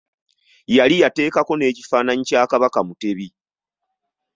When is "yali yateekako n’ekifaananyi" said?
0.75-2.23